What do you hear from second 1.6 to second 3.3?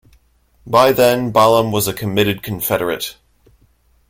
was a committed Confederate.